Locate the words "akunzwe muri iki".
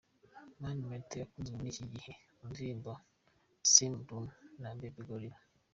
1.25-1.85